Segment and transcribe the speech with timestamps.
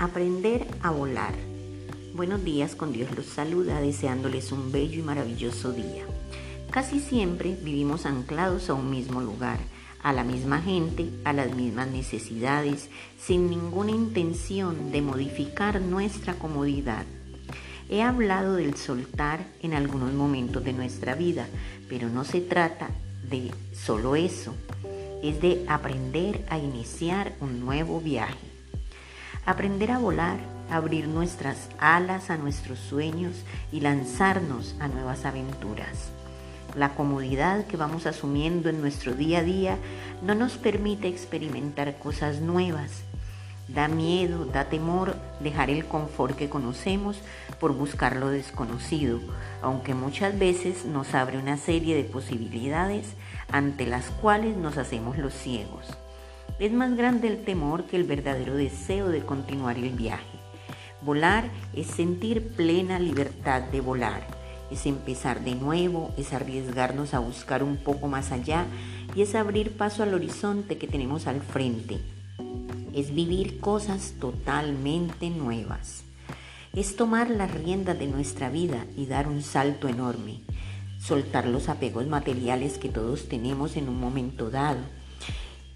[0.00, 1.34] Aprender a volar.
[2.14, 6.06] Buenos días, con Dios los saluda, deseándoles un bello y maravilloso día.
[6.70, 9.58] Casi siempre vivimos anclados a un mismo lugar,
[10.02, 12.88] a la misma gente, a las mismas necesidades,
[13.18, 17.04] sin ninguna intención de modificar nuestra comodidad.
[17.90, 21.46] He hablado del soltar en algunos momentos de nuestra vida,
[21.90, 22.88] pero no se trata
[23.28, 24.54] de solo eso,
[25.22, 28.49] es de aprender a iniciar un nuevo viaje.
[29.46, 30.38] Aprender a volar,
[30.70, 36.10] abrir nuestras alas a nuestros sueños y lanzarnos a nuevas aventuras.
[36.76, 39.78] La comodidad que vamos asumiendo en nuestro día a día
[40.22, 43.02] no nos permite experimentar cosas nuevas.
[43.66, 47.18] Da miedo, da temor dejar el confort que conocemos
[47.58, 49.20] por buscar lo desconocido,
[49.62, 53.14] aunque muchas veces nos abre una serie de posibilidades
[53.50, 55.86] ante las cuales nos hacemos los ciegos.
[56.60, 60.38] Es más grande el temor que el verdadero deseo de continuar el viaje.
[61.00, 64.26] Volar es sentir plena libertad de volar,
[64.70, 68.66] es empezar de nuevo, es arriesgarnos a buscar un poco más allá
[69.14, 71.98] y es abrir paso al horizonte que tenemos al frente.
[72.92, 76.04] Es vivir cosas totalmente nuevas.
[76.74, 80.42] Es tomar las riendas de nuestra vida y dar un salto enorme.
[80.98, 84.99] Soltar los apegos materiales que todos tenemos en un momento dado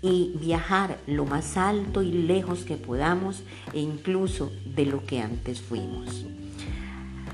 [0.00, 5.60] y viajar lo más alto y lejos que podamos e incluso de lo que antes
[5.60, 6.26] fuimos.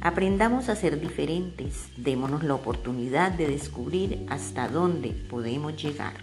[0.00, 6.14] Aprendamos a ser diferentes, démonos la oportunidad de descubrir hasta dónde podemos llegar.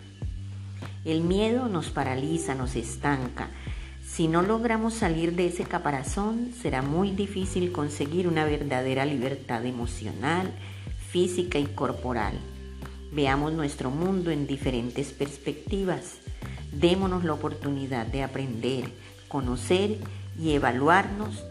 [1.06, 3.50] El miedo nos paraliza, nos estanca.
[4.08, 10.52] Si no logramos salir de ese caparazón, será muy difícil conseguir una verdadera libertad emocional,
[11.10, 12.40] física y corporal.
[13.14, 16.16] Veamos nuestro mundo en diferentes perspectivas.
[16.72, 18.90] Démonos la oportunidad de aprender,
[19.28, 19.98] conocer
[20.40, 21.44] y evaluarnos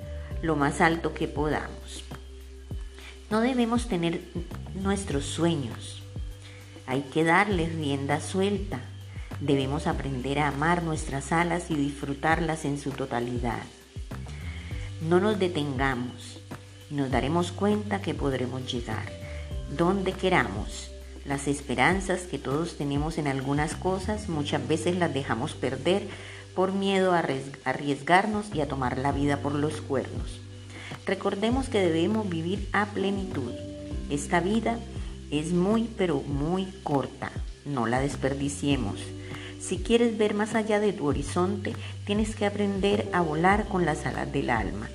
[0.42, 2.02] lo más alto que podamos.
[3.30, 4.22] No debemos tener
[4.74, 6.02] nuestros sueños.
[6.88, 8.80] Hay que darles rienda suelta.
[9.40, 13.62] Debemos aprender a amar nuestras alas y disfrutarlas en su totalidad.
[15.00, 16.40] No nos detengamos.
[16.90, 19.06] Nos daremos cuenta que podremos llegar
[19.76, 20.91] donde queramos
[21.24, 26.02] las esperanzas que todos tenemos en algunas cosas muchas veces las dejamos perder
[26.54, 27.24] por miedo a
[27.64, 30.40] arriesgarnos y a tomar la vida por los cuernos.
[31.06, 33.52] Recordemos que debemos vivir a plenitud.
[34.10, 34.78] Esta vida
[35.30, 37.30] es muy pero muy corta.
[37.64, 39.00] No la desperdiciemos.
[39.60, 44.06] Si quieres ver más allá de tu horizonte, tienes que aprender a volar con las
[44.06, 44.88] alas del alma.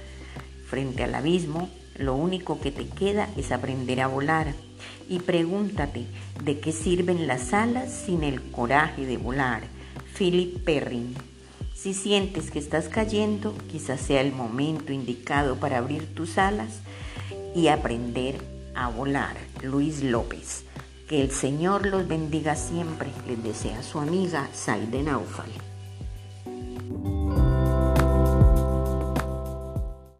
[0.69, 4.53] Frente al abismo, lo único que te queda es aprender a volar
[5.09, 6.05] y pregúntate
[6.43, 9.63] de qué sirven las alas sin el coraje de volar.
[10.17, 11.15] Philip Perrin.
[11.75, 16.79] Si sientes que estás cayendo, quizás sea el momento indicado para abrir tus alas
[17.55, 18.35] y aprender
[18.75, 19.37] a volar.
[19.61, 20.63] Luis López.
[21.07, 25.49] Que el Señor los bendiga siempre, les desea su amiga Saide Naufal.